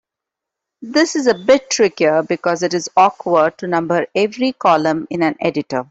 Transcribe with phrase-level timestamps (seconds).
[0.81, 5.35] This is a bit trickier because it is awkward to number every column in an
[5.39, 5.79] editor.